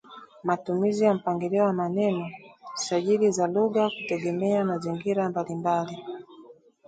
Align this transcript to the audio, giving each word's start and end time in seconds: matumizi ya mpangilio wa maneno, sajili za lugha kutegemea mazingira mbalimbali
matumizi 0.43 1.03
ya 1.03 1.13
mpangilio 1.13 1.63
wa 1.63 1.73
maneno, 1.73 2.31
sajili 2.73 3.31
za 3.31 3.47
lugha 3.47 3.89
kutegemea 3.89 4.65
mazingira 4.65 5.29
mbalimbali 5.29 6.03